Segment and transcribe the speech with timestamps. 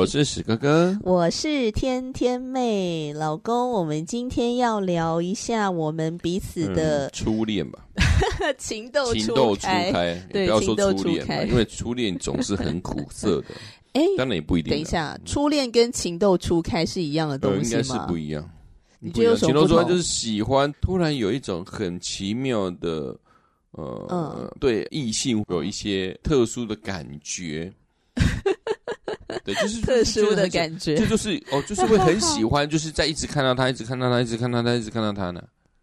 [0.00, 7.86] 我是史哥哥，我是天天妹，老公，我们今天要聊一下我们彼此的、嗯、初恋吧，
[8.56, 13.48] 情窦情窦初开，对，不要说初恋开因为初恋总是很苦涩的。
[13.92, 14.70] 哎，当然也不一定。
[14.70, 17.82] 等一下，初恋跟情窦初开是一样的东西吗？
[17.82, 18.50] 应该是不一样。
[19.00, 23.14] 你觉得有什么情窦初开就是喜欢，突然有一种很奇妙的，
[23.72, 27.70] 呃，嗯、对异性有一些特殊的感觉。
[29.44, 35.42] 对，就是特殊的感觉，这就，就是哦，就是会很喜欢，就是在一直看到他，一直看到他，一直看到他，一直看到他呢。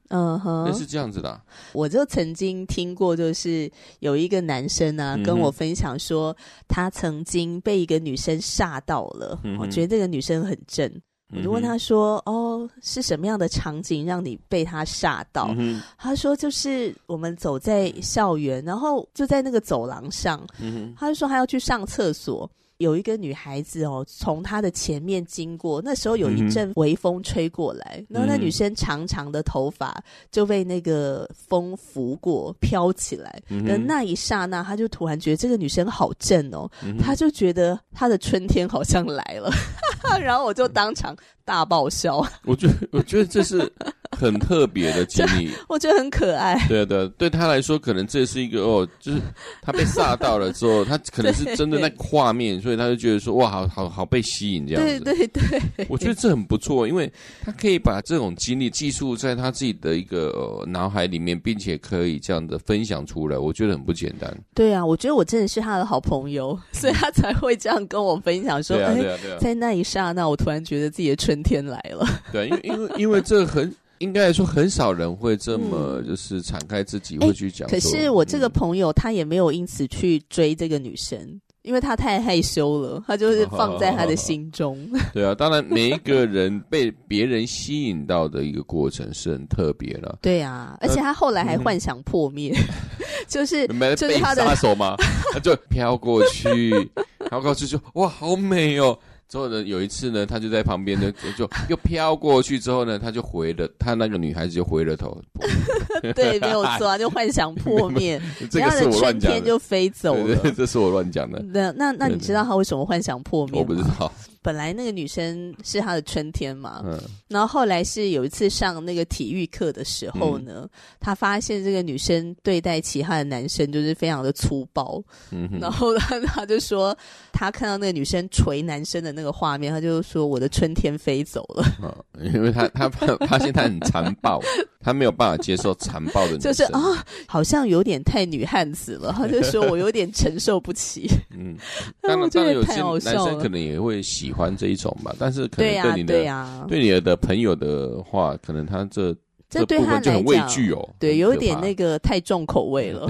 [0.10, 1.42] 嗯哼，那是这样子的啊。
[1.74, 6.34] 我就曾经听过，就是有一个男生啊，跟我分享说，
[6.66, 9.38] 他曾经被一个女生吓到了。
[9.60, 10.90] 我觉得这个女生很正。
[11.36, 20.42] 我就问他说：“哦，是什么样的场景让你被他吓到？”嗯，他说：“就是我们走在校园，然后就在那个走廊上。
[20.62, 29.96] 嗯哼，他就说他要去上厕所。”有一个女孩子哦，从他的前面经过，那时候有一阵微风吹过来，嗯、然后那女生长长的头发
[30.32, 33.42] 就被那个风拂过飘起来，
[33.86, 39.52] 那一刹那，他就突然觉得这个女生好正哦，嗯、他就觉得他的春天好像来了，
[40.22, 42.26] 然后我就当场大爆笑。
[42.46, 43.72] 我觉得，我觉得这是。
[44.20, 46.58] 很特别的经历， 我觉得很可爱。
[46.68, 49.20] 对对，对他来说，可能这是一个哦，就是
[49.62, 55.00] 他被吓到了之后， 他可能是真的那个画面，所以他就觉得说哇，好好好被吸引这样子。
[55.04, 64.36] 对对对，我觉得这很不错，因为他可以把这种经历记述在他自己的一个、呃、脑海里面，并且可以这样的分享出来，我觉得很不简单。
[64.56, 68.98] 对啊，我觉得我真的是他的好朋友， 所以他才会这样跟我分享说，哎，
[69.40, 72.06] 在那一刹那，我突然觉得自己的春天来了。
[72.32, 73.74] 对，因为因为因为这很。
[74.00, 77.68] 应该来说，很少人会这么就是敞开自己，会去讲。
[77.70, 84.78] 可是我这个朋友，他也没有因此去追这个女生，嗯、因为他太害羞了， 他就是放在他的心中。
[84.92, 90.18] 好好好好对啊，当然每一个人被别人吸引到的一个过程是很特别了。
[90.22, 92.66] 对啊，而且他后来还幻想破灭，嗯、
[93.28, 94.96] 就是没就是他的杀手吗？
[95.34, 96.90] 他就飘过去，
[97.30, 98.98] 飘过去就哇，好美哦。
[99.30, 102.58] 之后呢，有一次呢，他就在旁边呢， 就又飘过去。
[102.60, 105.18] 之后呢，他就回了，他那个女孩子就回了头。
[106.16, 110.52] 对，没有错啊，就幻想破灭， 这个是我乱讲的，春天就飞走了。
[110.56, 111.44] 这是我乱讲的。
[111.54, 113.60] 那那那你知道他为什么幻想破灭吗？
[113.60, 114.12] 我不知道。
[114.48, 116.98] 本来那个女生是他的春天嘛，嗯，
[117.28, 120.70] 然后后来是有一次上那个体育课的时候呢，嗯、
[121.02, 126.98] 他发现这个女生对待其他的男生就是非常的粗暴，嗯哼，然后他他就说
[127.34, 131.94] 他看到那个女生捶男生的那个画面，他就说我的春天飞走了，嗯、
[132.34, 134.42] 因为他他发现他很残暴，
[134.80, 136.98] 他没有办法接受残暴的女生，就是啊、哦，
[137.28, 141.06] 好像有点太女汉子了，他就说我有点承受不起，
[141.38, 141.58] 嗯，
[142.02, 144.56] 当然当然有些男生可能也会喜欢。
[144.58, 149.16] 这一种吧，但是可能对你的对、啊对，啊、对你的朋友的话，可能他这
[149.50, 153.08] 这部分就很畏惧哦，对，有点那个太重口味了。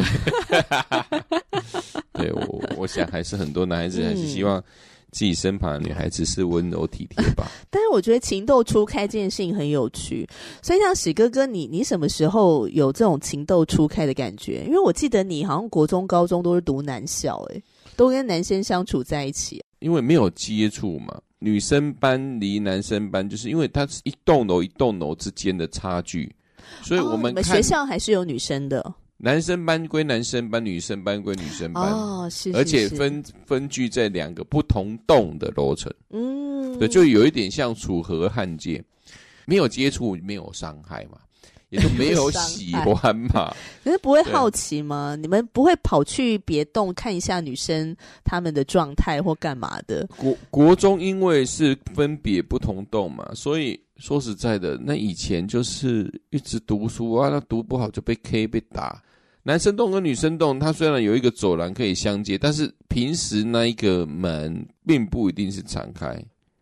[2.14, 4.62] 对， 我我想还是很多男孩子还是希望
[5.12, 7.50] 自己身旁的女孩子是温柔体贴吧。
[7.70, 10.28] 但是我觉得情窦初开这件事情很有趣，
[10.62, 14.64] 所以像史哥哥，你你什么时候有这种情窦初开的感觉？
[14.66, 17.64] 因为我记得你好像国中、高中都是读男校，诶，
[17.96, 19.64] 都跟男生相处在一起。
[19.80, 26.34] 因为没有接触嘛，女生班离男生班，就是因为它是一栋楼一栋楼之间的差距，
[26.82, 28.94] 所以我们、学校还是有女生的。
[29.20, 31.92] 男生班归男生班，女生班归女生班。
[31.92, 35.92] 哦，是，是，是，而且分分居在两个不同栋的楼层。
[36.12, 38.84] 嗯，对，就有一点像楚河汉界，
[39.46, 41.18] 没有接触，没有伤害嘛。
[41.70, 43.54] 也就没有 喜欢嘛？
[43.84, 45.16] 可是不会好奇吗？
[45.20, 50.08] 你们不会跑去别栋看一下女生她们的状态或干嘛的？
[50.18, 59.02] 国国中因为是分别不同栋嘛，所以说实在的，那以前就是一直读书啊，那读不好就被 K 被打。
[59.44, 66.08] 男生栋跟女生栋，它虽然有一个走廊可以相接，但是平时那一个门并不一定是敞开。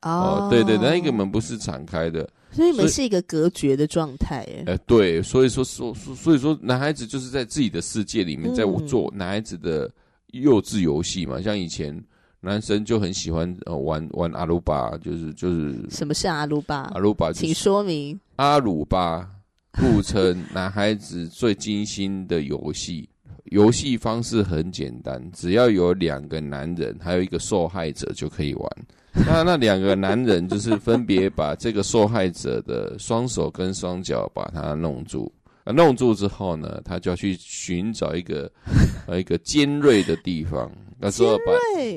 [0.04, 2.30] 哦，哦，对对，那一个门不是敞开的。
[2.56, 9.92] 所以你们是一个隔绝的状态，哎，呃，对，所以说，所所以说，男孩子就是在自己的世界里面，在做男孩子的
[10.32, 12.04] 幼稚游戏嘛，像以前。
[12.42, 16.92] 男生就很喜欢呃玩玩阿鲁巴，就是就是什么是阿鲁巴？
[16.94, 18.20] 阿鲁巴，请说明。
[18.36, 19.28] 阿鲁巴
[19.72, 23.10] 故称男孩子最精心的游戏，
[23.46, 28.72] 游戏方式很简单，只要有两个男人，还有一个受害者就可以玩。
[29.26, 35.32] 那那两个男人就是分别把这个受害者的双手跟双脚把他弄住。
[35.74, 38.52] 弄住之后呢，他就要去寻找一个
[39.08, 41.46] 呃一个尖锐的地方，那时候把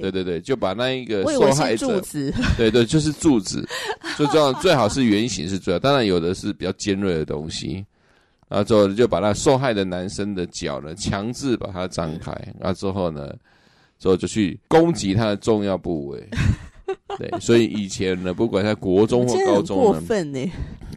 [0.00, 3.62] 对对对，就把那一个受害者柱子， 对对，就是柱子，
[4.16, 7.84] 就这样最好是圆形是最好，当然有的是比较尖锐的东西，
[8.48, 13.34] 然后之后就把那受害的男生的脚呢强制把它张开，然后之后呢，
[13.98, 16.26] 之后就去攻击他的重要部位，
[17.18, 20.50] 对，所以以前呢，不管在国中或高中呢，过分呢。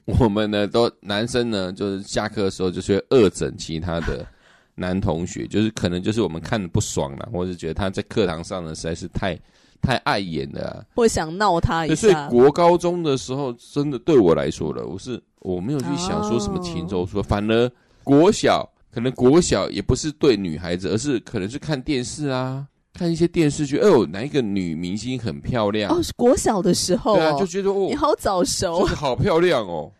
[0.06, 4.26] 我们呢，都男生呢，就是下课的时候就是会恶整其他的
[4.76, 9.38] 男同学，就是可能就是我们看的不爽了，或者是觉得他在课堂上呢实在是太
[9.82, 11.96] 太碍眼了，啊，或想闹他一下。
[11.96, 17.72] 所以国高中的时候，真的对我来说了，我是我没有去想说什么情周说，反而
[18.04, 25.92] 国小可能国小也不是对女孩子，而是可能是看电视啊，看一些电视剧，哎呦，哪一个女明星很漂亮？
[25.92, 29.92] 哦，是国小的时候，对啊，就觉得哦，你好早熟，就是好漂亮哦。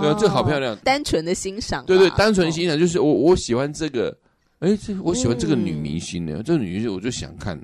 [0.00, 0.76] 对啊，这好漂亮。
[0.84, 4.14] 单纯的欣赏，对对，单纯欣赏就是我我喜欢这个，
[4.58, 6.42] 哎，这我喜欢这个女明星呢。
[6.42, 7.58] 这个女明星我就想看，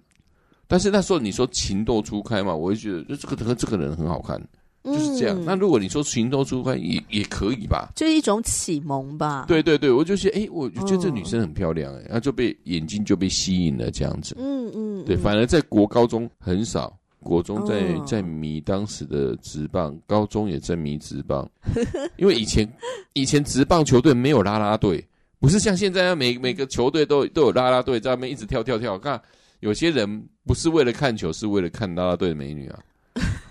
[0.66, 4.40] 但是那时候你说情窦初开嘛，我就觉得就这个和这个人很好看，
[4.86, 5.38] 就是这样。
[5.44, 9.44] 那如果你说情窦初开也也可以吧，就是一种启蒙吧。
[9.48, 14.34] 对对对，我就觉得哎，我就觉得这女生很漂亮，哎，然后就被眼睛就被吸引了这样子。
[14.38, 16.96] 嗯嗯，对，反而在国高中很少。
[17.20, 21.50] 国中在在迷当时的职棒，高中也在迷职棒，
[22.18, 22.72] 因为以前
[23.14, 25.04] 以前职棒球队没有啦啦队，
[25.40, 28.96] 不是像现在每每个球队都都有啦啦队在那边一直跳跳跳。
[28.96, 29.20] 看
[29.58, 32.78] 有些人不是为了看球，是为了看啦啦队的美女啊。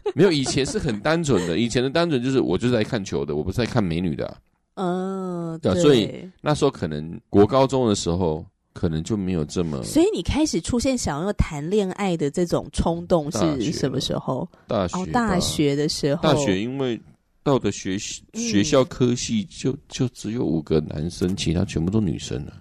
[0.13, 4.37] 没有，以前是很单纯的，以前的单纯就是我就是在看球的，我不是在看美女的啊。
[4.75, 8.45] 嗯，对，所以那时候可能国高中的时候。
[8.75, 14.45] 可能就没有这么，所以你开始出现想要谈恋爱的这种冲动是什么时候？
[14.67, 16.21] 大学，哦，大学的时候。
[16.21, 16.99] 大学因为
[17.41, 17.97] 到的学
[18.33, 22.51] 学校科系就就只有五个男生，其他全部都女生了。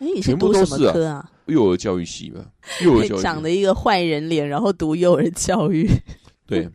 [0.00, 1.30] 哎，你是读什么科啊？
[1.46, 2.44] 幼儿教育系吧，
[2.84, 5.88] 幼儿教育长了一个坏人脸，然后读幼儿教育。
[6.52, 6.68] 对，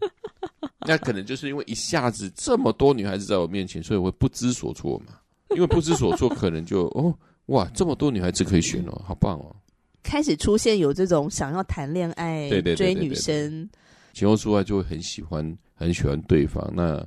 [0.88, 5.13] 那可能就是因为一下子这么多女孩子在我面前，所以我会不知所措嘛。
[5.51, 7.18] 因为不知所措，可能就哦。
[7.45, 9.56] 哇，这么多女孩子可以选哦，好棒哦！
[10.03, 13.69] 开始出现有这种想要谈恋爱、对对追女生，
[14.12, 17.01] 情窦初开就会很喜欢，很喜欢对方，那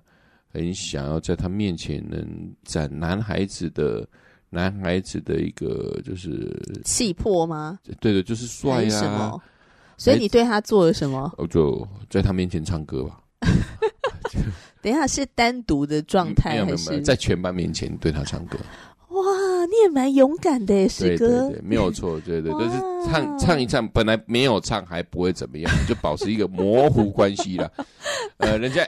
[0.49, 2.26] 很想要在他面前能
[2.64, 4.08] 展男孩子的
[4.49, 7.78] 男孩子的一个就是气魄吗？
[8.00, 9.38] 对对，就是帅呀、啊。
[10.00, 11.31] 所以你对他做了什么？
[11.37, 13.20] 我就在他面前唱歌吧。
[14.81, 18.56] 等一下是单独的状态， 没有没有，在全班面前对他唱歌。
[19.11, 19.23] 哇，
[19.67, 21.29] 你也蛮勇敢的，师哥。
[21.29, 22.70] 对对对，没有错，对对，就是
[23.06, 27.70] 唱唱一唱，本来没有唱还不会怎么样， 就保持一个模糊关系了。
[28.38, 28.82] 呃，人家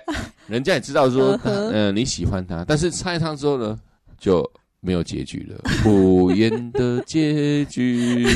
[0.47, 3.79] 人家也知道说，嗯、呃，你喜欢他，但是唱一唱之后呢，
[4.17, 8.27] 就没有结局了，不言的结局，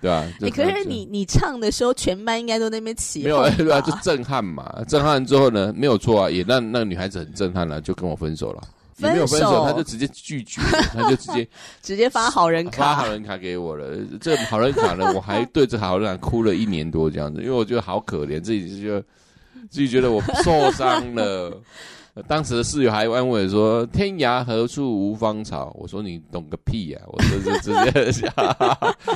[0.00, 0.24] 对啊？
[0.40, 3.80] 你、欸、可是你你唱的时候，全班应该都在那边起，没有对啊？
[3.80, 8.62] 就震撼嘛，震撼之后呢，没有错啊，也让那个女孩子很震撼了，就跟我分手了。
[8.98, 10.58] 也没有分手，他就直接拒绝，
[10.94, 11.46] 他就直接
[11.82, 13.94] 直接发好人卡，发好人卡给我了。
[14.20, 18.98] 这好人卡呢，我还对着好人卡哭了一年多这样子，因为我觉得好可怜，自己就
[19.68, 21.60] 自己觉得我受伤了。
[22.22, 27.72] 当时的室友还安慰说：“天涯何处无芳草。”我说：“你懂个屁呀、啊！”我就是直
[28.20, 28.30] 接，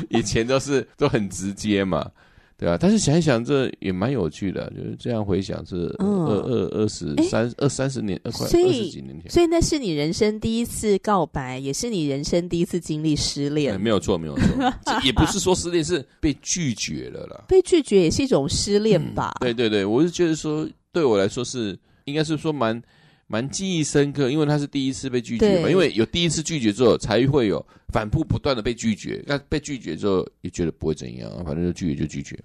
[0.11, 2.11] 以前都是都很直接嘛。
[2.59, 13.81] 对啊，但是想一想，这也蛮有趣的，就是这样回想，是二二二十三二三十年，二快二十几年前，所以那是你人生第一次告白，也是你人生第一次经历失恋。
[13.81, 14.45] 没有错，没有错，
[15.03, 17.45] 也不是说失恋，是被拒绝了啦。
[17.49, 19.33] 被拒绝也是一种失恋吧？
[19.41, 22.83] 对对对，我是觉得说，对我来说是应该是说蛮。
[23.33, 29.23] 蛮记忆深刻，因为他是第一次被拒绝嘛，因为有第一次拒绝之后，才会有反复不断的被拒绝。
[29.25, 32.37] 那被拒绝之后，也觉得不会怎样，反正就拒绝就拒绝。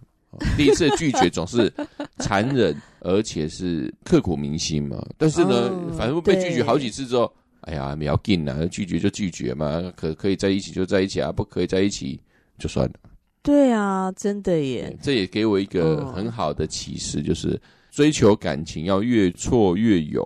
[0.56, 1.74] 第一次的拒绝总是
[2.20, 5.04] 残忍，而且是刻骨铭心嘛。
[5.18, 12.20] 但是呢，反复被拒绝好几次之后，哎呀，苗要紧啊，拒绝就拒绝嘛，可可以在一起就在一起啊，不可以在一起
[12.60, 12.94] 就算了。
[13.42, 17.60] 对啊，真的耶，这也给我一个很好的启示，就是
[17.96, 20.22] 追求感情要越挫越勇。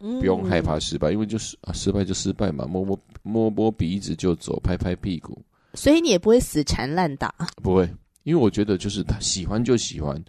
[0.00, 5.40] 嗯、不用害怕失败，因为就是啊，失败就失败嘛，摸摸摸摸鼻子就走，拍拍屁股。
[5.74, 7.88] 所以你也不会死缠烂打，不会，
[8.24, 10.22] 因为我觉得就是他喜欢就喜欢。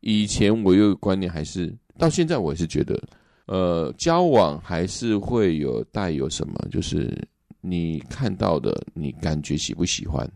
[0.00, 3.02] 以前我有个观念，还是到现在我也是觉得，
[3.46, 7.12] 呃，交往还是会有带有什么，就是
[7.60, 10.30] 你看到的，你感觉喜不喜欢？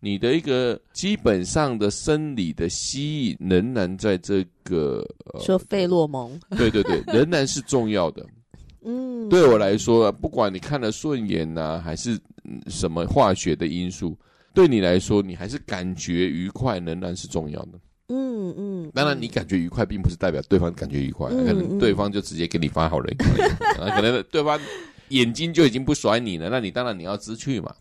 [0.00, 8.24] 你的一个基本上的生理的吸引，仍然在这个、呃、说费洛蒙，对对对， 仍然是重要的。
[8.84, 12.18] 嗯，对我来说，不管你看了顺眼呐、啊，还是
[12.68, 14.16] 什么化学的因素，
[14.54, 17.70] 对你来说，你还是感觉愉快，仍然是重要的。
[18.10, 23.28] 嗯嗯，当然，你感觉愉快，并不是代表对方感觉愉快，嗯、可能对方就直接给你发好人卡，
[23.80, 24.58] 嗯、可能对方
[25.08, 27.74] 眼睛就已经不甩你了，那你当然你要知趣嘛。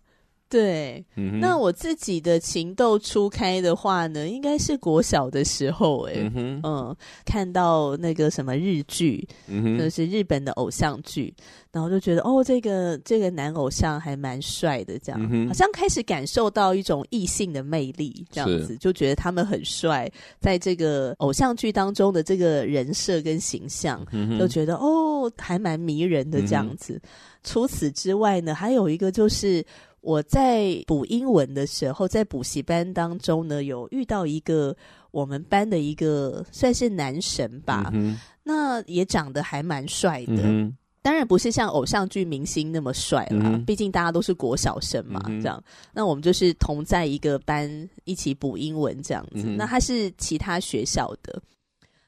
[0.50, 11.34] 对，嗯、那我自己的情窦初开的话呢，应该是国小的时候、欸，哎、嗯，嗯，看到那个什么日剧，嗯，就是日本的偶像剧，
[11.70, 27.10] 然后就觉得哦，这个这个男偶像还蛮帅的，这样、嗯，好像开始感受到一种异性的魅力，这样子就觉得他们很帅，在这个偶像剧当中的这个人设跟形象，嗯、都觉得哦，还蛮迷人的这样子、嗯。
[27.44, 29.62] 除此之外呢，还有一个就是。
[30.02, 34.76] 我在补英文的时候，在补习班当中呢，有遇到一个
[35.12, 45.62] 我们班的一个算是男神吧，嗯、那也长得还蛮帅的、嗯，当然不是像偶像剧明星那么帅啦、嗯，毕竟大家都是国小生嘛、嗯，这样。
[45.92, 49.58] 那我们就是同在一个班一起补英文这样子、嗯。
[49.58, 51.42] 那他是其他学校的，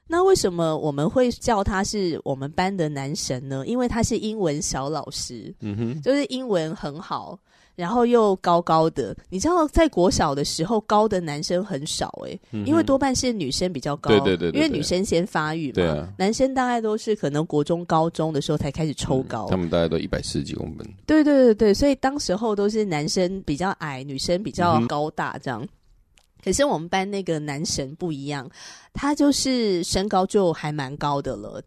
[0.06, 3.66] 那为什么我们会叫他是我们班的男神呢？
[3.66, 7.38] 因为他是英文小老师，嗯哼，就是英文很好。
[7.80, 25.62] 然后又高高的，你知道，在国小的时候，高的男生很少哎、欸嗯，因为多半是女生比较高，对对对，对，因为女生先发育嘛，对啊，男生大概都是可能国中、高中的时候才开始抽高，嗯、他们大概都一百四十几公分，对对对对，所以当时候都是男生比较矮，女生比较高大这样。
[25.62, 25.68] 嗯、
[26.44, 28.46] 可是我们班那个男神不一样，
[28.92, 31.62] 他就是身高就还蛮高的了。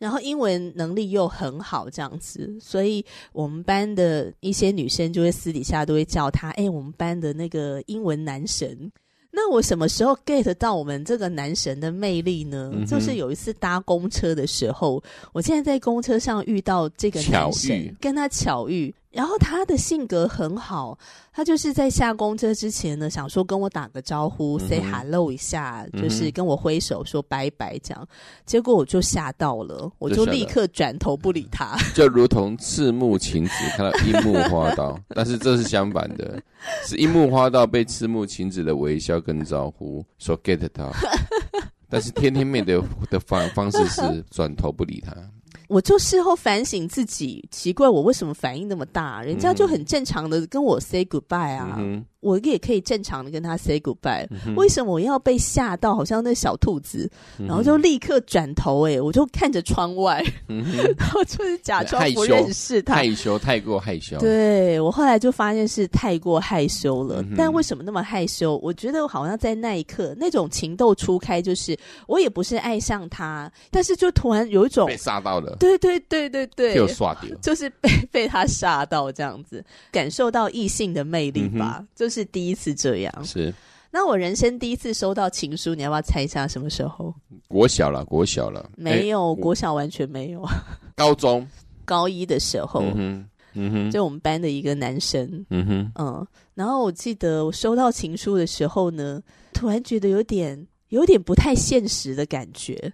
[0.00, 8.90] 然后英文能力又很好，这样子，所以我们班的一些女生就会私底下都会叫他，哎，我们班的那个英文男神。
[9.30, 12.72] 那我什么时候 get 到我们这个男神的魅力呢？
[12.74, 15.00] 嗯、就是有一次搭公车的时候，
[15.32, 18.92] 我现在在公车上遇到这个男神，跟他巧遇。
[19.10, 20.96] 然后他的性格很好，
[21.32, 28.06] 他就是在下公车之前呢，想说跟我打个招呼、嗯、，say hello 一下，就是跟我挥手说拜拜这样。
[28.46, 36.40] 结果我就吓到了，我就立刻转头不理他， 就如同赤木晴子看到樱木花道， 但是这是相反的，
[36.86, 40.92] 是樱木花道被赤木晴子的微笑跟招呼说 get 到，
[41.90, 45.12] 但是天天妹的的方方式是转头不理他。
[45.70, 49.22] 我就事后反省自己，奇怪我为什么反应那么大？
[49.22, 51.76] 人家就很正常的跟我 say goodbye 啊。
[51.78, 55.94] 嗯我也可以正常的跟他 say goodbye，嗯、为什么我要被吓到？
[55.94, 60.64] 好像那小兔子，嗯、然后就立刻转头、欸，哎，我就看着窗外，嗯、
[60.96, 64.18] 然后就是假装不认识他，害羞，害羞太过害羞。
[64.18, 67.34] 对，我后来就发现是太过害羞了、嗯。
[67.36, 68.56] 但为什么那么害羞？
[68.62, 75.56] 我觉得好像在那一刻，那种情窦初开，就是我也不是爱上他，但是就突然有一种被吓到了。
[75.58, 82.14] 对对对对对，就刷掉，就是被 被他吓到这样子，感受到异性的魅力吧，嗯、就。
[82.14, 83.54] 是第一次这样，是。
[83.92, 87.14] 那我人生第一次收到情书，你要不要猜一下什么时候？
[87.48, 90.46] 国小了，国小了，没有，国小完全没有。
[90.94, 91.48] 高中
[91.84, 96.26] 高一的时候，嗯哼，就我们班的一个男生，嗯哼，嗯。
[96.54, 99.20] 然后我记得我收到情书的时候呢，
[99.52, 102.92] 突然觉得有点有点不太现实的感觉，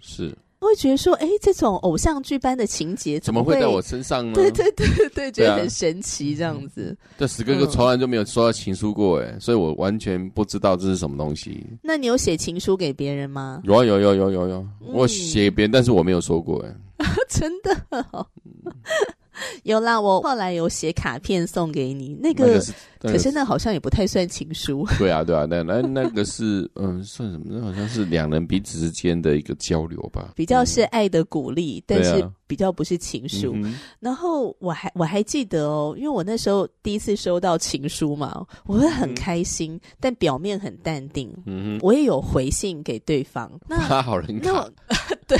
[0.00, 0.36] 是。
[0.64, 4.32] 会觉得说，哎，这种偶像剧般的情节怎么会在我身上呢？
[4.34, 6.96] 对对对对，觉得很神奇这样子。
[7.18, 11.64] 这十哥哥从来就没有收到情书过，哎，所以我完全不知道这是什么东西。
[11.82, 13.60] 那你有写情书给别人吗？
[13.64, 17.76] 有啊，有有有有有，我写别人，但是我没有说过，哎， 真的。
[19.64, 24.86] 有啦，我后来有写卡片送给你，那个，那个是那个、可是那好像也不太算情书。
[24.98, 27.44] 对啊，对啊，那那那个是嗯，算什么？
[27.48, 33.54] 那好像是两人彼此之间的一个交流吧，比较是爱的鼓励，嗯、但是比较不是情书。
[33.62, 41.30] 啊、然后我还我还记得哦，因为我那时候第一次收到情书嘛，我会很开心，嗯、但表面很淡定。
[41.46, 43.50] 嗯，我也有回信给对方。
[43.68, 44.68] 那他好人卡，
[45.26, 45.38] 对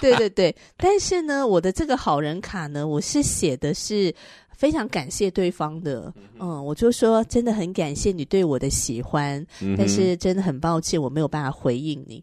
[0.00, 4.14] 对对对，但是呢，我的这个好人卡呢，我是写的是
[4.50, 9.44] 非常感谢对方的，嗯，我就说真的很感谢你对我的喜欢，
[9.76, 12.22] 但是真的很抱歉我没有办法回应你。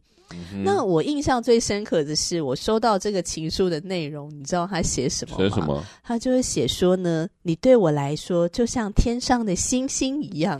[0.64, 5.44] 那我印象最深刻的是，我收到这个情书的内容，你知道他写什么吗？
[5.44, 5.84] 写什么？
[6.02, 10.60] 他就会写说呢，你对我来说就像天上的星星一样。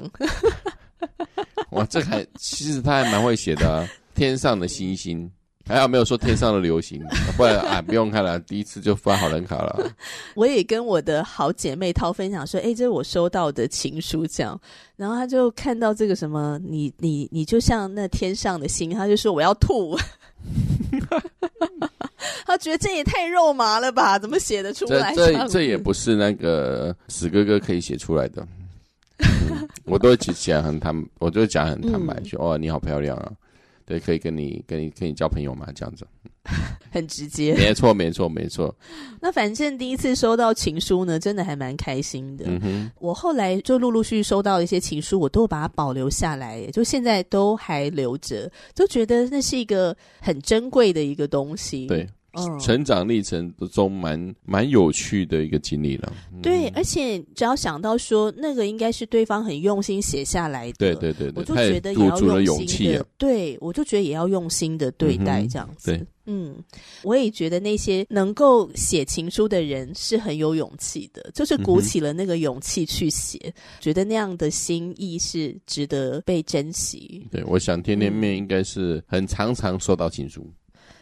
[1.72, 5.32] 哇，这还其实他还蛮会写的啊，天上的星星。
[5.66, 7.02] 还好没有说天上的流星，
[7.38, 9.90] 不然啊不用看了，第一次就发好人卡了。
[10.36, 14.60] 我也跟我的好姐妹涛分享说，哎、欸，这是我收到的情书，这样，
[14.98, 19.98] 然后她就看到这个什么，你你你就像那天上的星，她就说我要吐，
[22.46, 24.20] 她觉得这也太肉麻了吧？
[24.20, 25.16] 怎么写得出来？
[25.16, 28.46] 这这这也不是那个死哥哥可以写出来的，
[29.20, 33.32] 嗯、我都会讲很坦，我就讲很坦白，说、嗯、哦，你好漂亮啊。
[33.86, 35.68] 对，可以跟你、跟你、跟你交朋友吗？
[35.76, 36.08] 这样子，
[36.92, 37.54] 很直接。
[37.56, 38.74] 没错，没错，没错。
[39.20, 42.46] 那反正第一次收到情书呢，真的还蛮开心的。
[43.00, 51.88] 我后来就陆陆续续收到一些情书，我都把它保留下来，就现在都还留着，都觉得那是一个很珍贵的一个东西。
[51.88, 52.08] 对。
[52.60, 56.12] 成长历程中蛮蛮有趣的一个经历了。
[56.42, 63.06] 对，而且只要想到说那个应该是对方很用心写下来的，对对对，我就觉得也要用心的。
[63.18, 65.92] 对，我就觉得也要用心的对待这样子。
[65.92, 66.56] 对，嗯，
[67.04, 73.40] 我也觉得那些能够写情书的人是很有勇气的，就是鼓起了那个勇气去写，
[73.80, 77.28] 觉得那样的心意是值得被珍惜。
[77.32, 80.52] 对，我想天天面应该是很常常收到情书。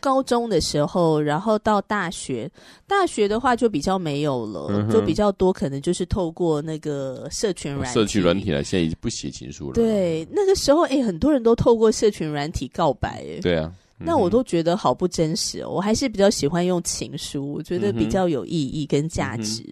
[0.01, 2.51] 高中的时候，然后到大学，
[2.85, 9.73] 大学的话就比较没有了，嗯、就比较多可能就是透过那个社群软体，社群软体了，现在已经不写情书了。
[9.73, 15.69] 对，那个时候哎，很多人都透过社群软体告白，哎，对啊，嗯、那我都觉得好不真实哦。
[15.69, 19.63] 我还是比较喜欢用情书，我觉得比较有意义跟价值，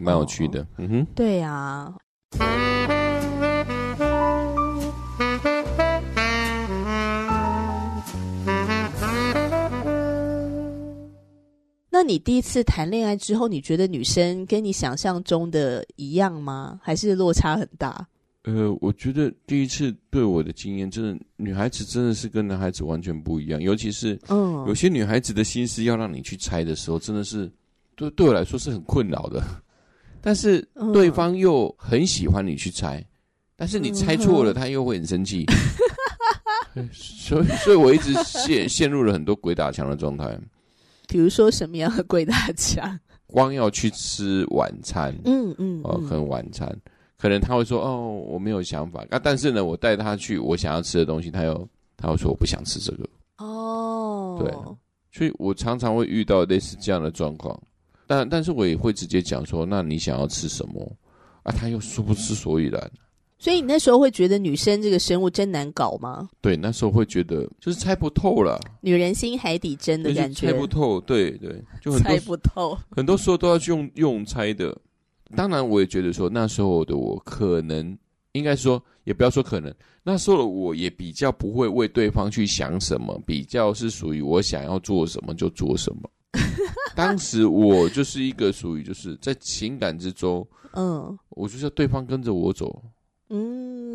[0.00, 0.66] 蛮、嗯、有趣的。
[0.78, 1.94] 嗯哼，对啊。
[12.06, 16.78] 你第一次谈恋爱之后，你觉得女生跟你想象中的一样吗？
[16.82, 18.06] 还是落差很大？
[18.44, 27.50] 呃，我觉得第一次对我的经验，真的女孩子真的是跟男孩子完全不一样，尤其是嗯，有些女孩子的心思要让你去猜的时候，真的是
[27.96, 29.42] 对对我来说是很困扰的。
[30.20, 30.60] 但是
[30.92, 33.02] 对方又很喜欢你去猜，
[33.56, 35.46] 但是你猜错了，他又会很生气。
[36.92, 40.38] 所以，所以我一直陷陷入了很多鬼打墙的状态。
[41.08, 42.98] 比如说什么样的鬼打墙？
[43.26, 46.72] 光要去吃晚餐，嗯嗯，哦，很晚餐，
[47.18, 49.18] 可能他会说哦，我没有想法啊。
[49.18, 53.08] 但是呢，我带他去我想要吃的东西，他又他会说我不想吃这个。
[53.38, 54.52] 哦，对，
[55.10, 57.60] 所以我常常会遇到类似这样的状况。
[58.06, 60.96] 但但是我也会直接讲说，那你想要吃什么？
[61.42, 62.90] 啊，他又说不出所以然。
[63.44, 66.30] 所以你那时候会觉得女生这个生物真难搞吗？
[66.40, 70.98] 对，那时候会觉得就是猜不透了，女人心海底针的感觉，猜不透。
[71.02, 74.74] 对对，就很多猜不透，很多时候都要去用用猜的。
[75.36, 77.94] 当然，我也觉得说那时候的我可能
[78.32, 79.70] 应该说，也不要说可能，
[80.02, 86.10] 那时候的我也比较不会为对方去想什么，比较是属于我想要做什么就做什么。
[86.96, 92.82] 当时我就是一个属于就是在情感之中，嗯，我就是要对方跟着我走。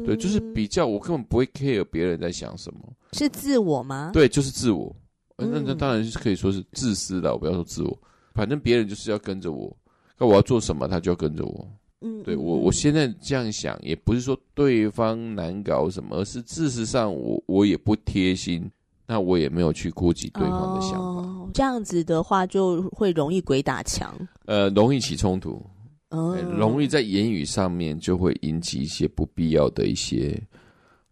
[0.02, 2.80] 嗯，对，就是比较，我根本不会 care 别人在想什么，
[3.14, 4.12] 是自我吗？
[4.14, 4.96] 对，就是自我。
[5.38, 7.98] 那那当然是可以说是自私的，我不要说自我。
[8.34, 9.76] 反正别人就是要跟着我，
[10.18, 11.68] 那我要做什么，他就要跟着我。
[12.02, 18.70] 嗯，对我，我现在这样想，也不是说对方难搞什么，而是事实上我我也不贴心，
[19.08, 20.98] 那我也没有去顾及对方的想法。
[20.98, 25.62] 哦，这样子的话就会容易鬼打墙，呃，容易起冲突。
[26.10, 30.42] 容易在言语上面就会引起一些不必要的一些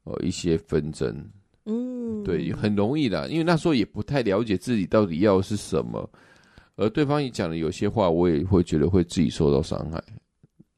[0.04, 1.24] 呃一些纷争。
[1.66, 6.10] 嗯，对，很容易的，因为那时候也不太了解自己到底要的是什么，
[6.78, 10.02] 而对方也讲的有些话，我也会觉得会自己受到伤害。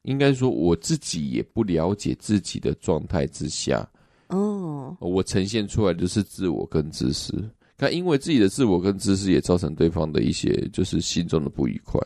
[0.02, 3.88] 应该说我自己也不了解自己的状态之下，
[4.28, 12.00] 哦，我呈现出来的是自我跟自私，但因为自己的自我跟自私也造成对方的一些就是心中的不愉快。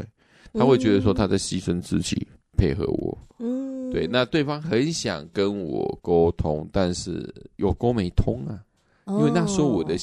[0.54, 4.06] 他会觉得说他在牺牲自己配合我，嗯，对。
[4.06, 8.58] 那对方很想跟我沟通，但是有沟没通啊。
[9.06, 9.96] 因为那时候我的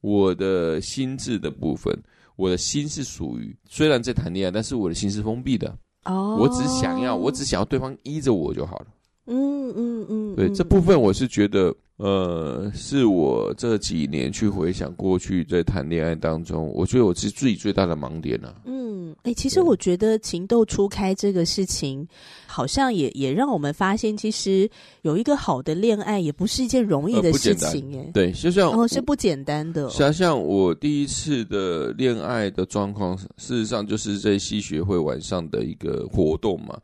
[0.00, 1.96] 我的心智的部分，
[2.34, 5.72] 我的心是属于虽然在谈恋爱，但是我的心是封闭的。
[6.04, 8.86] 哦，我只想要，我只想要对方依着我就好了。
[9.26, 18.54] 嗯嗯嗯，对，这部分我是觉得，呃，是我这几年去回想过去在谈恋爱当中，我觉得我是自己最大的盲点了、啊。
[18.64, 22.06] 嗯，哎、欸，其实我觉得情窦初开这个事情，
[22.46, 24.68] 好像也也让我们发现，其实
[25.02, 29.88] 有一个好的恋爱也不是一件容易的事情、欸，哎，对，就像哦，是不简单的。
[29.90, 36.76] 想想我第一次的恋爱的状况，事实上就是在西学会晚上的一个活动嘛。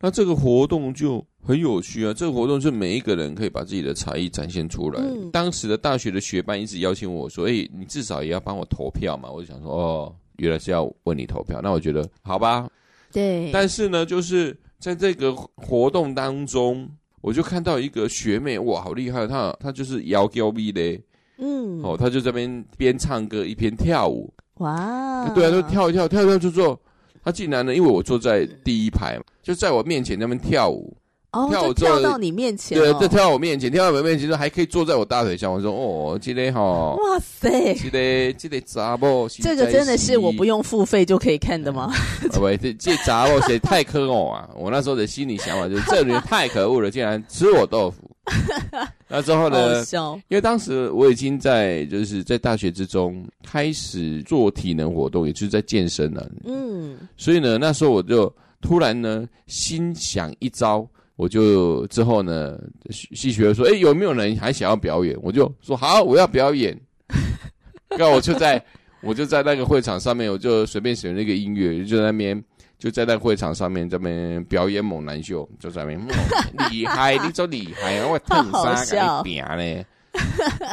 [0.00, 2.14] 那这个活动就很有趣啊！
[2.14, 5.00] 这个活动是每一个人可以把自己的才艺展现出来。
[5.02, 12.68] 嗯、当时的大学的学班一直邀请我说：“哎，你至少也要帮我投票嘛。”我就想说：“哦，原来是要为你投票。”那我觉得好吧。
[13.12, 13.50] 对。
[13.52, 16.88] 但是呢，就是在这个活动当中，
[17.20, 19.26] 我就看到一个学妹，哇，好厉害！
[19.26, 21.00] 她她就是摇高 V 的，
[21.38, 24.32] 嗯，哦，她就这边边唱歌一边跳舞。
[24.58, 25.28] 哇！
[25.34, 26.80] 对啊，就跳一跳，跳一跳就做。
[27.24, 30.96] 她竟然呢，因为我坐在第一排，就在我面前那边跳舞，
[31.32, 35.50] 哦、跳到你面前，对，就跳到我面前，跳到我面前，就还可以坐在我大腿上。
[35.50, 39.26] 我说：“哦，这个好，哇塞，这个这个杂不？
[39.40, 41.90] 这个真的是我不用付费就可以看的吗？
[42.38, 44.50] 喂，这这杂不谁太可恶啊！
[44.54, 48.10] 我那时候的心理想法就是，这人太可恶了，竟然吃我豆腐。
[49.08, 49.82] 那之后呢？
[50.28, 56.30] 因为当时我已经在就是在大学之中开始做体能活动，也就是在健身了。
[56.44, 60.86] 嗯，所以呢，那时候我就突然呢心想一招，
[61.22, 62.58] 我就之后呢
[62.90, 66.76] 戏学说：“哎，有没有人还想要表演？”我就说：“好，我要表演。
[67.96, 68.60] ”那我就在
[69.02, 72.42] 我就在那个会场上面，我就随便选了一个音乐，就在那边。
[72.78, 76.04] 就在那会场上面这边表演猛男秀，就在那边
[76.68, 78.08] 厉害，你真厉害啊！
[78.10, 79.84] 我烫啥给你拼呢？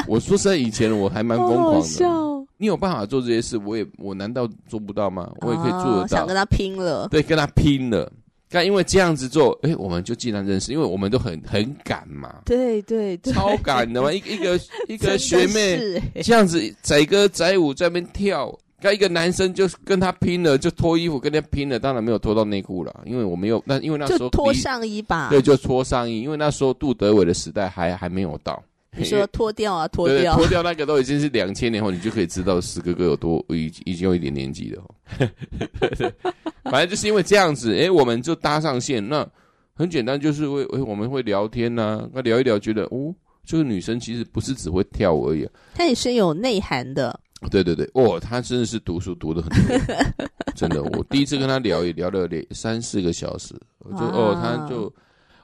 [0.08, 2.48] 我说实在，以前我还蛮疯狂的。
[2.58, 5.32] 你有办法做这些事，我也我难道做不到吗？
[5.42, 6.08] 我也可以做得到。
[6.08, 8.12] 想跟他拼了，对，跟他拼了。
[8.50, 12.42] 但因为这样子做，哎，我们就既然认识，因为我们都很很赶嘛。
[12.46, 14.12] 对对对，超赶的嘛！
[14.12, 14.60] 一一个
[14.90, 18.58] 一个学妹这样子载歌载舞在那边跳。
[18.82, 23.62] 刚一个男生就跟他拼了，就脱衣服跟他拼了，当然没有脱到内裤了，因为我没有。
[23.66, 28.64] 那因为那时候脱上衣吧，对，就脱上衣，因为那时候杜德伟的时代还还没有到。
[28.98, 34.84] 你说脱掉啊，脱掉，脱掉那个都已经是两千年后，你就可以知道石哥哥有多已已经有一点年纪了。
[36.72, 39.06] 反正就是因为这样子，哎，我们就搭上线。
[39.08, 39.28] 那
[39.74, 43.14] 很简单，就是会我们会聊天呐、啊，那聊一聊，觉得哦，
[43.46, 47.20] 这个女生其实不是只会跳舞而已，她也是有内涵的。
[47.50, 49.78] 对对对，哦，她真的是读书读的很多，
[50.54, 50.84] 真的。
[50.84, 54.94] 我第一次跟她聊也聊了两三四个小时，我就哦，她就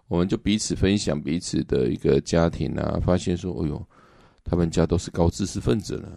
[0.09, 3.81] 我们就彼此分享彼此的一个家庭啊，发现说，哎呦，
[4.43, 6.09] 他们家都是高知识分子了，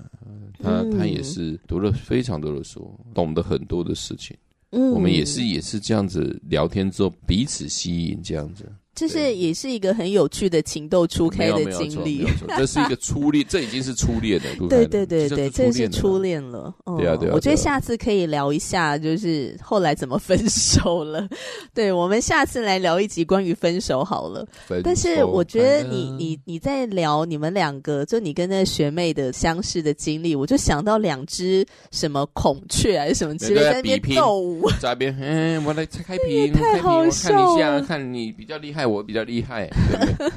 [0.61, 4.37] 他他也是读了非常多的书，懂得很多的事情。
[4.71, 8.71] 嗯，我们也是也是这样子聊天之后彼此吸引这样子。
[8.99, 14.69] 这是也是一个很有趣的情窦初开的经历，这是一个初恋， 这已经是初恋了。
[14.69, 16.75] 对对对对，这是初恋了。
[16.99, 21.29] 对啊对啊，我觉得下次可以聊一下，就是后来怎么分手了。
[21.73, 24.45] 对，我们下次来聊一集关于分手好了。
[24.83, 37.11] 但是我觉得你你你在聊你们两个，就你跟那个学妹的相识的经历，我就想到两只什么孔雀还是什么之类在那边斗舞，在那边嗯，我来开屏， 开屏，我看一
[37.59, 38.88] 下，看你比较厉害。
[38.89, 40.33] 我比较厉害， 对不对？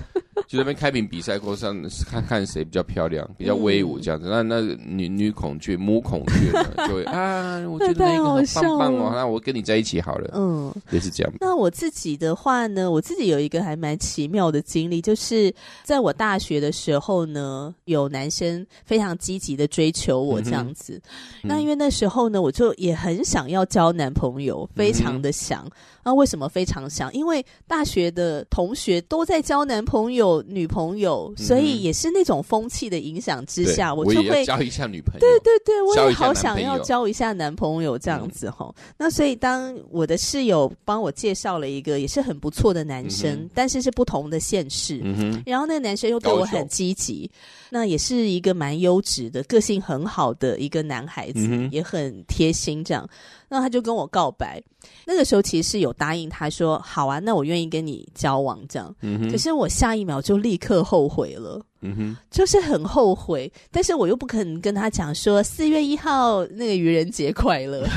[0.47, 4.27] 就那边开屏比赛过上，看看谁比较漂亮，比较威武这样子。
[4.27, 10.29] 嗯、那那女女孔雀、母孔雀呢， 就会啊，我觉得那个很棒棒哦，那我跟你在一起好了。
[10.33, 11.33] 嗯，也是这样。
[11.39, 21.01] 那我自己的话呢，我自己有一个还蛮奇妙的经历，就是在我大学的时候呢，有男生非常积极的追求我这样子。
[21.43, 25.65] 嗯、那因为那时候呢，我就也很想要交男朋友，非常的想。
[25.65, 25.71] 嗯
[26.03, 27.13] 啊、为什么非常想？
[27.13, 30.21] 因为大学的同学都在交男朋友。
[30.47, 35.19] 女朋友，所以也是那种风气的影响之下，我就会交一下女朋友。
[35.19, 38.73] 对对对，我也好想要交一下男朋友这样子哈。
[38.97, 44.99] 那所以当我的室友帮我介绍了一个也是很不错的男生，但是是不同的县市。
[45.45, 47.29] 然后那个男生又对我很积极，
[47.69, 53.07] 那也是一个蛮优质的、个性很好的一个男孩子，也很贴心这样。
[53.47, 54.61] 那他就跟我告白，
[55.05, 58.93] 那个时候其实是有答应他说好啊，那我愿意跟你交往这样。
[59.01, 59.29] 嗯。
[59.31, 63.51] 可是我下一秒就立刻后悔了，嗯哼，就是很后悔。
[63.71, 67.87] 但是我又不肯跟他讲说四月一号那个愚人节快乐，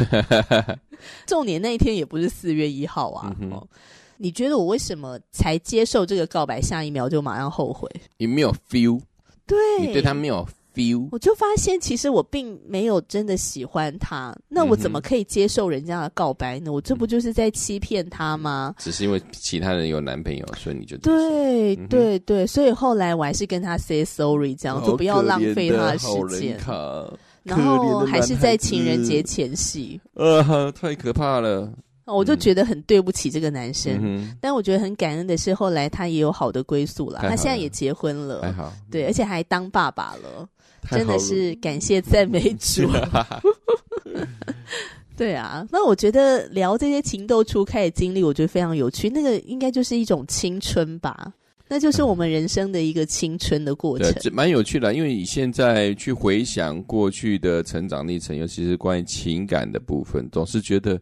[1.26, 3.34] 重点那一天也不是四月一号啊。
[3.40, 3.68] 嗯哼。
[4.16, 7.90] 你觉得我为什么才接受这个告白，下一秒就马上后悔？
[8.16, 9.00] 你没有 feel，
[9.44, 11.08] 对，你对他没有 feel。
[11.12, 16.72] 我就发现，其实我并没有真的喜欢他，那我怎么可以接受人家的告白呢？
[16.72, 18.74] 我这不就是在欺骗他吗？
[18.78, 26.06] 只是因为其他人有男朋友，所以你就对对对，所以后来我还是跟他 say sorry，这样就不要浪费他的时
[26.38, 26.58] 间。
[27.44, 31.70] 然后还是在情人节前夕，呃，太可怕了。
[32.06, 40.48] 我就觉得很对不起这个男生，嗯、但我觉得很感恩的是，后来他也有好的归宿了，他现在也结婚了，对，而且还当爸爸，了
[40.90, 42.88] 真的是感谢赞美主。
[45.16, 49.08] 对啊，那我觉得聊这些情窦初开的经历，我觉得非常有趣。
[49.08, 51.32] 那个应该就是一种青春吧，
[51.68, 54.92] 那就是我们人生的一个青春的过程，嗯、蛮有趣的。
[54.92, 61.00] 因为你现在去回想过去的成长历程，尤其是关于情感的部分，总是觉得。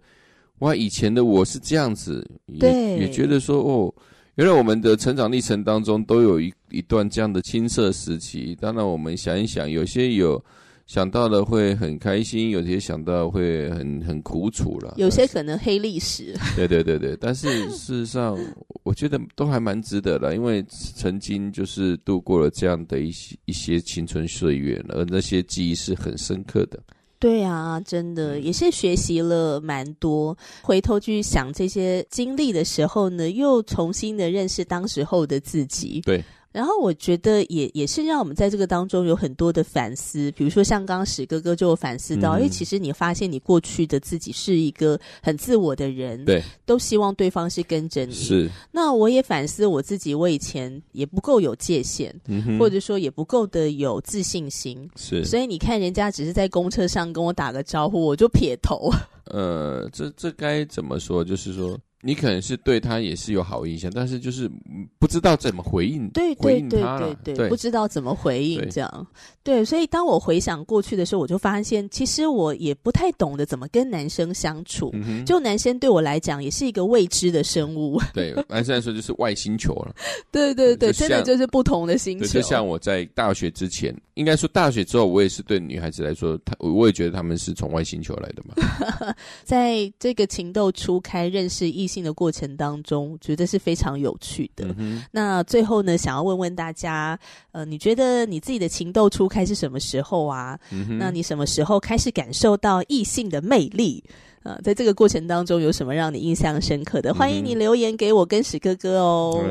[0.58, 3.92] 哇，以前的我是这样子，也也觉得说，哦，
[4.36, 8.56] 原来我们的成长历程当中都有一一段这样的青涩时期。
[8.58, 10.42] 当然，我们想一想，有些有
[10.86, 16.34] 想到的会很开心，有些想到会很很苦楚了，有些可能黑历史。
[16.56, 18.38] 对对对对，但是事实上，
[18.84, 26.82] 我觉得都还蛮值得的，因为曾经就是度过了这样的一些一些青春岁月，而那些记忆是很深刻的。
[27.22, 30.36] 对啊，真的也是学习了蛮多。
[30.60, 36.00] 回头去想这些经历的时候呢，又重新的认识当时候的自己。
[36.00, 36.20] 对。
[36.52, 48.12] 然后我觉得也也是让我们在这个当中有很多的反思，比如说像刚刚史哥哥就反思到，因为、嗯、其实你发现你过去的自己是一个很自我的人，对，都希望对方是跟着你。
[48.12, 48.50] 是。
[48.70, 54.88] 那我也反思我自己，我以前也不够有界限，嗯、哼或者说也不够的有自信心。
[54.96, 55.24] 是。
[55.24, 58.90] 所以你看，人家只是在公车上跟我打个招呼，我就撇头。
[59.26, 61.24] 呃，这这该怎么说？
[61.24, 61.78] 就是说。
[62.02, 64.50] 你可能是对他也是有好印象，但是就是
[64.98, 69.06] 不知道怎么回应，对对对对对，对不知道怎么回应这样，
[69.42, 79.94] 对，所以当我回想过去的时候，我就发现其实我也不太懂得怎么跟男生相处，嗯、就男生对我来讲也是一个未知的生物， 对，男生来说就是外星球了，
[80.32, 94.74] 对对对，真的就是不同的星球，就像我在大学之前，应该说大学之后，我也是对女孩子来说，她我也觉得他们是从外星球来的嘛， 在这个情窦初开认识异性的过程当中，觉得是非常有趣的。
[94.78, 97.18] 嗯、那最后呢，想要问问大家，
[97.52, 100.58] 呃，你觉得你自己的情窦初开是什么时候啊？
[100.70, 104.02] 嗯、那你什么时候开始感受到异性的魅力？
[104.44, 107.14] 呃，在这个过程当中，有什么让你印象深刻的？
[107.14, 109.44] 欢迎你留言给我跟史哥哥哦。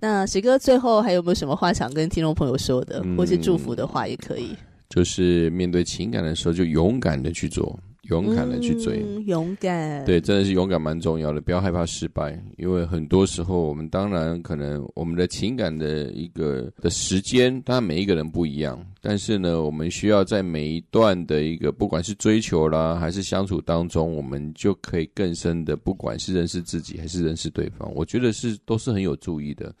[0.00, 4.54] 那史哥最后还有没有什么话想跟听众朋友说的，嗯、或是祝福的话也可以？
[4.90, 7.78] 就是面对情感的时候，就勇敢的去做。
[8.08, 29.74] 勇敢的去追，嗯，勇敢，对，真的是勇敢蛮重要的，不要害怕失败，因为很多时候我们当然可能我们的情感的一个的时间，当然每一个人不一样，但是呢，我们需要在每一段的一个不管是追求啦，还是相处当中，我们就可以更深的，不管是认识自己还是认识对方，我觉得是都是很有注意的，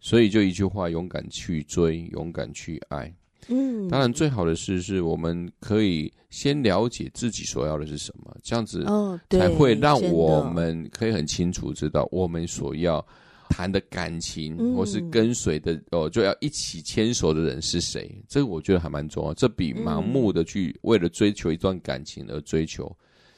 [0.00, 3.10] 所以就一句话，勇敢去追，勇敢去爱。
[3.48, 8.84] 嗯，当然，最好的是是我们可以先了解自己所要的是什么，这样子
[9.30, 13.04] 才会让我们可以很清楚知道我们所要
[13.48, 18.22] 谈的感情，或是跟随的哦，就要一起牵手的人是谁。
[18.28, 22.94] 这个我觉得还蛮重要，这比盲目的去为了追求一段感情而追求。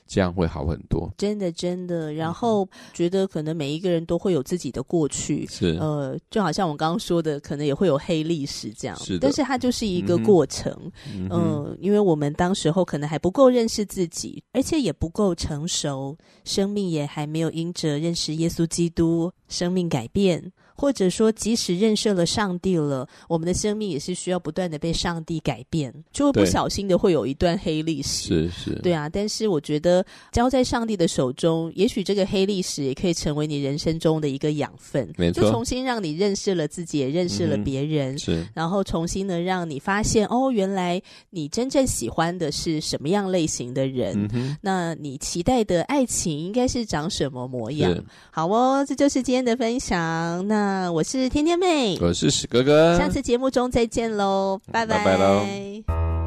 [0.07, 2.13] 这样会好很多，真的真的。
[2.13, 8.97] 然后觉得可能每一个人都会有自己的过去，是呃，就好像我刚刚说的，可能也会有黑历史这样。
[8.99, 10.73] 是的，但是它就是一个过程，
[11.15, 20.53] 嗯、呃，因为我们当时候可能还不够认识自己，而且也不够成熟，生命也还没有因着认识耶稣基督，生命改变。
[20.83, 28.51] 或者说，即使认识了上帝了，我们的生命也是需要不断的被上帝改变，就会不小心的会有一段黑历史。
[28.51, 29.09] 是是，对啊。
[29.09, 35.45] 但是我觉得交在上帝的手中，也许这个黑历史也可以成为你人生中的一个养分，没错。
[35.45, 38.17] 就重新让你认识了自己，也认识了别人。
[38.17, 38.47] 嗯、是。
[38.53, 44.29] 然后重新的让你发现，哦，原来你真正喜欢的是什么样类型的人？
[44.33, 47.97] 嗯、那你期待的爱情应该是长什么模样？
[48.33, 50.45] 好哦，这就是今天的分享。
[50.49, 50.72] 那。
[50.93, 55.19] 我是天天妹，我是史哥哥，下次节目中再见喽，拜拜，拜拜。
[55.19, 56.22] 喽。